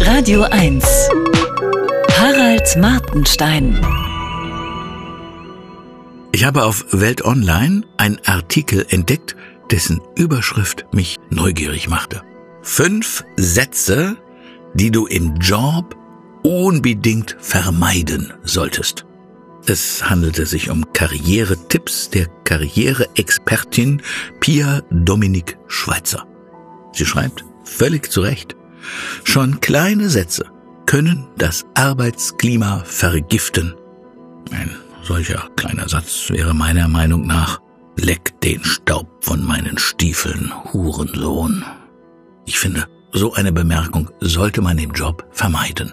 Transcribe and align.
Radio 0.00 0.42
1. 0.42 0.84
Harald 2.16 2.76
Martenstein. 2.76 3.80
Ich 6.32 6.44
habe 6.44 6.64
auf 6.64 6.86
Welt 6.90 7.24
Online 7.24 7.82
einen 7.96 8.18
Artikel 8.24 8.86
entdeckt, 8.88 9.36
dessen 9.70 10.00
Überschrift 10.16 10.86
mich 10.92 11.16
neugierig 11.30 11.88
machte. 11.88 12.22
Fünf 12.62 13.24
Sätze, 13.36 14.16
die 14.74 14.90
du 14.90 15.06
im 15.06 15.36
Job 15.36 15.96
unbedingt 16.42 17.36
vermeiden 17.40 18.32
solltest. 18.44 19.04
Es 19.66 20.08
handelte 20.08 20.46
sich 20.46 20.70
um 20.70 20.92
Karrieretipps 20.92 22.10
der 22.10 22.26
Karriereexpertin 22.44 24.02
Pia 24.40 24.82
Dominik 24.90 25.58
Schweitzer. 25.66 26.26
Sie 26.92 27.04
schreibt, 27.04 27.44
völlig 27.64 28.10
zu 28.10 28.22
Recht, 28.22 28.56
schon 29.24 29.60
kleine 29.60 30.08
Sätze 30.08 30.46
können 30.86 31.28
das 31.36 31.66
Arbeitsklima 31.74 32.82
vergiften. 32.84 33.74
Ein 34.50 34.70
solcher 35.02 35.48
kleiner 35.56 35.88
Satz 35.88 36.30
wäre 36.30 36.54
meiner 36.54 36.88
Meinung 36.88 37.26
nach, 37.26 37.60
leck 37.96 38.40
den 38.40 38.64
Staub 38.64 39.08
von 39.20 39.44
meinen 39.44 39.78
Stiefeln, 39.78 40.52
Hurensohn. 40.72 41.64
Ich 42.46 42.58
finde, 42.58 42.86
so 43.12 43.34
eine 43.34 43.52
Bemerkung 43.52 44.10
sollte 44.20 44.62
man 44.62 44.78
im 44.78 44.92
Job 44.92 45.26
vermeiden. 45.30 45.92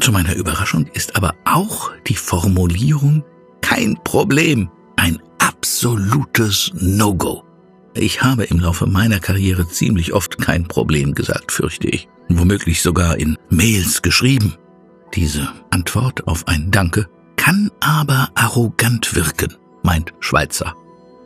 Zu 0.00 0.12
meiner 0.12 0.34
Überraschung 0.34 0.86
ist 0.92 1.16
aber 1.16 1.34
auch 1.44 1.90
die 2.06 2.14
Formulierung 2.14 3.24
kein 3.60 3.96
Problem 4.04 4.70
ein 4.96 5.20
absolutes 5.38 6.70
No-Go. 6.74 7.47
Ich 7.94 8.22
habe 8.22 8.44
im 8.44 8.60
Laufe 8.60 8.86
meiner 8.86 9.20
Karriere 9.20 9.68
ziemlich 9.68 10.12
oft 10.12 10.38
kein 10.38 10.68
Problem 10.68 11.14
gesagt, 11.14 11.52
fürchte 11.52 11.88
ich. 11.88 12.08
Womöglich 12.28 12.82
sogar 12.82 13.16
in 13.18 13.36
Mails 13.48 14.02
geschrieben. 14.02 14.54
Diese 15.14 15.48
Antwort 15.70 16.26
auf 16.26 16.46
ein 16.46 16.70
Danke 16.70 17.08
kann 17.36 17.70
aber 17.80 18.28
arrogant 18.34 19.14
wirken, 19.14 19.54
meint 19.82 20.12
Schweizer. 20.20 20.74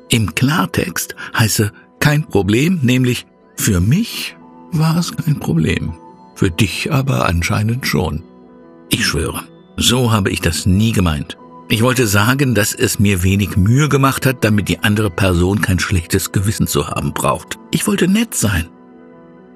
Im 0.08 0.34
Klartext 0.34 1.16
heiße 1.36 1.72
kein 1.98 2.26
Problem, 2.28 2.80
nämlich 2.82 3.26
für 3.56 3.80
mich 3.80 4.36
war 4.72 4.96
es 4.96 5.16
kein 5.16 5.40
Problem, 5.40 5.94
für 6.34 6.50
dich 6.50 6.92
aber 6.92 7.26
anscheinend 7.26 7.86
schon. 7.86 8.22
Ich 8.88 9.06
schwöre, 9.06 9.42
so 9.76 10.12
habe 10.12 10.30
ich 10.30 10.40
das 10.40 10.66
nie 10.66 10.92
gemeint. 10.92 11.36
Ich 11.68 11.82
wollte 11.82 12.06
sagen, 12.06 12.54
dass 12.54 12.74
es 12.74 12.98
mir 12.98 13.22
wenig 13.22 13.56
Mühe 13.56 13.88
gemacht 13.88 14.26
hat, 14.26 14.44
damit 14.44 14.68
die 14.68 14.80
andere 14.80 15.10
Person 15.10 15.62
kein 15.62 15.78
schlechtes 15.78 16.32
Gewissen 16.32 16.66
zu 16.66 16.88
haben 16.88 17.12
braucht. 17.12 17.58
Ich 17.70 17.86
wollte 17.86 18.08
nett 18.08 18.34
sein. 18.34 18.68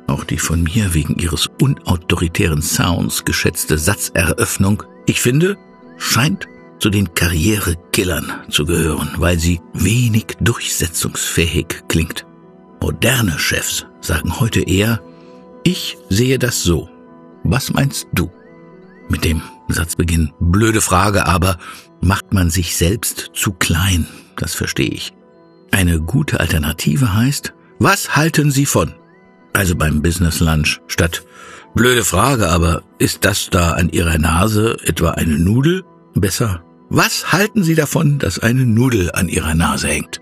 Auch 0.06 0.24
die 0.24 0.38
von 0.38 0.62
mir 0.62 0.94
wegen 0.94 1.16
ihres 1.16 1.48
unautoritären 1.60 2.62
Sounds 2.62 3.24
geschätzte 3.24 3.76
Satzeröffnung, 3.76 4.84
ich 5.06 5.20
finde, 5.20 5.56
scheint 5.98 6.48
zu 6.78 6.90
den 6.90 7.12
Karrierekillern 7.14 8.32
zu 8.48 8.64
gehören, 8.64 9.10
weil 9.16 9.38
sie 9.38 9.60
wenig 9.72 10.26
durchsetzungsfähig 10.40 11.84
klingt. 11.88 12.26
Moderne 12.80 13.38
Chefs 13.38 13.86
sagen 14.00 14.38
heute 14.38 14.60
eher, 14.60 15.00
ich 15.64 15.98
sehe 16.08 16.38
das 16.38 16.62
so. 16.62 16.88
Was 17.42 17.72
meinst 17.72 18.06
du? 18.12 18.30
Mit 19.08 19.24
dem 19.24 19.42
Satzbeginn 19.68 20.32
blöde 20.38 20.80
Frage, 20.80 21.26
aber 21.26 21.58
macht 22.00 22.32
man 22.32 22.50
sich 22.50 22.76
selbst 22.76 23.30
zu 23.34 23.52
klein? 23.52 24.06
Das 24.36 24.54
verstehe 24.54 24.88
ich. 24.88 25.12
Eine 25.70 26.00
gute 26.00 26.40
Alternative 26.40 27.14
heißt, 27.14 27.52
was 27.78 28.16
halten 28.16 28.50
Sie 28.50 28.66
von? 28.66 28.94
Also 29.52 29.74
beim 29.74 30.02
Business 30.02 30.40
Lunch 30.40 30.80
statt 30.86 31.24
blöde 31.74 32.04
Frage, 32.04 32.48
aber 32.48 32.82
ist 32.98 33.24
das 33.24 33.48
da 33.50 33.72
an 33.72 33.90
Ihrer 33.90 34.18
Nase 34.18 34.76
etwa 34.84 35.12
eine 35.12 35.38
Nudel? 35.38 35.84
Besser, 36.14 36.62
was 36.88 37.32
halten 37.32 37.62
Sie 37.62 37.74
davon, 37.74 38.18
dass 38.18 38.38
eine 38.38 38.64
Nudel 38.64 39.10
an 39.12 39.28
Ihrer 39.28 39.54
Nase 39.54 39.88
hängt? 39.88 40.20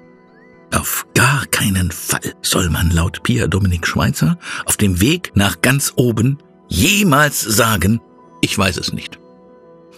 Auf 0.74 1.06
gar 1.14 1.46
keinen 1.46 1.92
Fall 1.92 2.34
soll 2.42 2.68
man 2.70 2.90
laut 2.90 3.22
Pia 3.22 3.46
Dominik 3.46 3.86
Schweizer 3.86 4.38
auf 4.64 4.76
dem 4.76 5.00
Weg 5.00 5.32
nach 5.34 5.60
ganz 5.60 5.92
oben 5.96 6.38
jemals 6.68 7.40
sagen, 7.40 8.00
ich 8.40 8.58
weiß 8.58 8.78
es 8.78 8.92
nicht. 8.92 9.20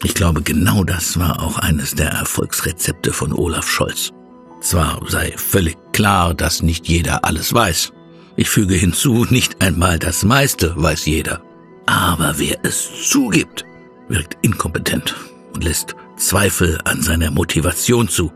Ich 0.07 0.15
glaube, 0.15 0.41
genau 0.41 0.85
das 0.85 1.19
war 1.19 1.43
auch 1.43 1.59
eines 1.59 1.97
der 1.97 2.11
Erfolgsrezepte 2.11 3.13
von 3.13 3.33
Olaf 3.33 3.69
Scholz. 3.69 4.13
Zwar 4.61 5.01
sei 5.09 5.35
völlig 5.37 5.77
klar, 5.93 6.33
dass 6.33 6.63
nicht 6.63 6.87
jeder 6.87 7.25
alles 7.25 7.53
weiß. 7.53 7.93
Ich 8.37 8.49
füge 8.49 8.77
hinzu, 8.77 9.27
nicht 9.29 9.61
einmal 9.61 9.99
das 9.99 10.23
meiste 10.25 10.81
weiß 10.81 11.07
jeder. 11.07 11.43
Aber 11.87 12.39
wer 12.39 12.57
es 12.63 12.89
zugibt, 13.11 13.65
wirkt 14.07 14.37
inkompetent 14.43 15.17
und 15.53 15.65
lässt 15.65 15.97
Zweifel 16.17 16.79
an 16.85 17.03
seiner 17.03 17.33
Motivation 17.33 18.09
zu. 18.09 18.33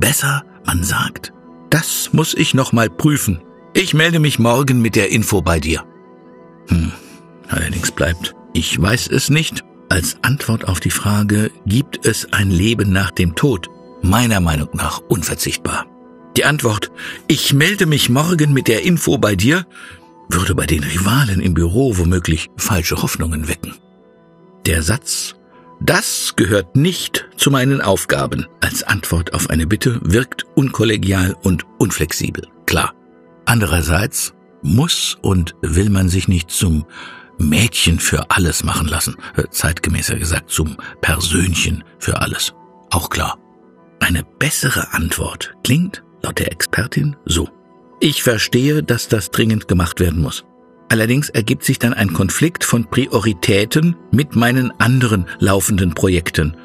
Besser, 0.00 0.44
man 0.66 0.84
sagt, 0.84 1.32
das 1.70 2.10
muss 2.12 2.34
ich 2.34 2.52
noch 2.52 2.72
mal 2.72 2.90
prüfen. 2.90 3.40
Ich 3.72 3.94
melde 3.94 4.18
mich 4.18 4.38
morgen 4.38 4.82
mit 4.82 4.96
der 4.96 5.10
Info 5.10 5.40
bei 5.40 5.60
dir. 5.60 5.82
Hm, 6.68 6.92
allerdings 7.48 7.90
bleibt, 7.90 8.34
ich 8.52 8.78
weiß 8.78 9.08
es 9.08 9.30
nicht, 9.30 9.64
als 9.90 10.16
Antwort 10.22 10.66
auf 10.66 10.80
die 10.80 10.90
Frage, 10.90 11.50
gibt 11.66 12.06
es 12.06 12.32
ein 12.32 12.50
Leben 12.50 12.92
nach 12.92 13.10
dem 13.10 13.34
Tod, 13.34 13.68
meiner 14.02 14.40
Meinung 14.40 14.68
nach 14.72 15.00
unverzichtbar. 15.08 15.86
Die 16.36 16.44
Antwort, 16.44 16.90
ich 17.26 17.52
melde 17.52 17.86
mich 17.86 18.08
morgen 18.08 18.52
mit 18.52 18.68
der 18.68 18.82
Info 18.82 19.18
bei 19.18 19.34
dir, 19.34 19.66
würde 20.28 20.54
bei 20.54 20.64
den 20.64 20.84
Rivalen 20.84 21.40
im 21.40 21.54
Büro 21.54 21.98
womöglich 21.98 22.50
falsche 22.56 23.02
Hoffnungen 23.02 23.48
wecken. 23.48 23.74
Der 24.64 24.82
Satz, 24.82 25.34
das 25.80 26.34
gehört 26.36 26.76
nicht 26.76 27.28
zu 27.36 27.50
meinen 27.50 27.80
Aufgaben, 27.80 28.46
als 28.60 28.84
Antwort 28.84 29.34
auf 29.34 29.50
eine 29.50 29.66
Bitte 29.66 29.98
wirkt 30.04 30.44
unkollegial 30.54 31.36
und 31.42 31.64
unflexibel, 31.78 32.46
klar. 32.66 32.94
Andererseits 33.44 34.34
muss 34.62 35.18
und 35.20 35.56
will 35.62 35.90
man 35.90 36.08
sich 36.08 36.28
nicht 36.28 36.50
zum 36.50 36.84
Mädchen 37.40 37.98
für 37.98 38.30
alles 38.30 38.62
machen 38.64 38.86
lassen, 38.86 39.16
äh, 39.36 39.44
zeitgemäßer 39.50 40.16
gesagt 40.16 40.50
zum 40.50 40.76
Persönchen 41.00 41.84
für 41.98 42.20
alles. 42.20 42.54
Auch 42.90 43.10
klar. 43.10 43.38
Eine 44.00 44.24
bessere 44.24 44.92
Antwort 44.92 45.54
klingt, 45.64 46.02
laut 46.22 46.38
der 46.38 46.52
Expertin, 46.52 47.16
so. 47.24 47.48
Ich 48.00 48.22
verstehe, 48.22 48.82
dass 48.82 49.08
das 49.08 49.30
dringend 49.30 49.68
gemacht 49.68 50.00
werden 50.00 50.22
muss. 50.22 50.44
Allerdings 50.88 51.28
ergibt 51.28 51.64
sich 51.64 51.78
dann 51.78 51.92
ein 51.92 52.12
Konflikt 52.12 52.64
von 52.64 52.86
Prioritäten 52.90 53.94
mit 54.10 54.34
meinen 54.34 54.72
anderen 54.80 55.26
laufenden 55.38 55.94
Projekten. 55.94 56.56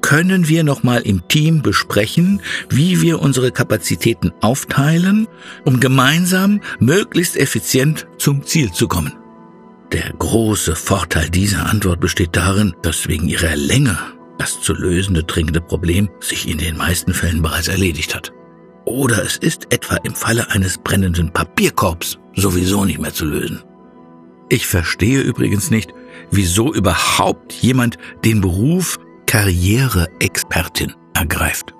Können 0.00 0.48
wir 0.48 0.64
nochmal 0.64 1.02
im 1.02 1.26
Team 1.28 1.62
besprechen, 1.62 2.40
wie 2.70 3.02
wir 3.02 3.20
unsere 3.20 3.50
Kapazitäten 3.52 4.32
aufteilen, 4.40 5.26
um 5.64 5.80
gemeinsam 5.80 6.60
möglichst 6.78 7.36
effizient 7.36 8.06
zum 8.18 8.44
Ziel 8.44 8.70
zu 8.72 8.86
kommen? 8.86 9.12
Der 9.94 10.12
große 10.18 10.74
Vorteil 10.74 11.30
dieser 11.30 11.66
Antwort 11.66 12.00
besteht 12.00 12.34
darin, 12.34 12.74
dass 12.82 13.06
wegen 13.06 13.28
ihrer 13.28 13.54
Länge 13.54 13.96
das 14.38 14.60
zu 14.60 14.74
lösende 14.74 15.22
dringende 15.22 15.60
Problem 15.60 16.10
sich 16.18 16.48
in 16.48 16.58
den 16.58 16.76
meisten 16.76 17.14
Fällen 17.14 17.42
bereits 17.42 17.68
erledigt 17.68 18.12
hat. 18.12 18.32
Oder 18.86 19.22
es 19.22 19.36
ist 19.36 19.72
etwa 19.72 19.94
im 20.02 20.16
Falle 20.16 20.50
eines 20.50 20.78
brennenden 20.78 21.32
Papierkorbs 21.32 22.18
sowieso 22.34 22.84
nicht 22.84 22.98
mehr 22.98 23.14
zu 23.14 23.24
lösen. 23.24 23.62
Ich 24.48 24.66
verstehe 24.66 25.20
übrigens 25.20 25.70
nicht, 25.70 25.94
wieso 26.32 26.74
überhaupt 26.74 27.52
jemand 27.52 27.96
den 28.24 28.40
Beruf 28.40 28.98
Karriereexpertin 29.26 30.92
ergreift. 31.14 31.72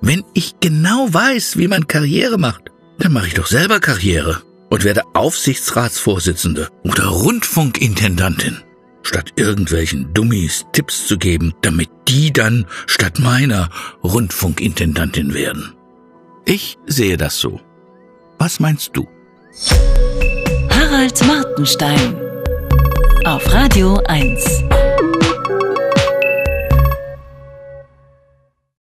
Wenn 0.00 0.24
ich 0.34 0.56
genau 0.58 1.06
weiß, 1.14 1.56
wie 1.56 1.68
man 1.68 1.86
Karriere 1.86 2.36
macht, 2.36 2.72
dann 2.98 3.12
mache 3.12 3.28
ich 3.28 3.34
doch 3.34 3.46
selber 3.46 3.78
Karriere 3.78 4.42
und 4.70 4.84
werde 4.84 5.02
Aufsichtsratsvorsitzende 5.14 6.68
oder 6.84 7.04
Rundfunkintendantin, 7.06 8.62
statt 9.02 9.32
irgendwelchen 9.36 10.14
Dummies 10.14 10.64
Tipps 10.72 11.06
zu 11.06 11.18
geben, 11.18 11.52
damit 11.60 11.90
die 12.08 12.32
dann 12.32 12.66
statt 12.86 13.18
meiner 13.18 13.68
Rundfunkintendantin 14.02 15.34
werden. 15.34 15.74
Ich 16.46 16.78
sehe 16.86 17.16
das 17.16 17.38
so. 17.38 17.60
Was 18.38 18.58
meinst 18.60 18.96
du? 18.96 19.06
Harald 20.70 21.26
Martenstein 21.26 22.16
auf 23.24 23.52
Radio 23.52 24.00
1. 24.06 24.69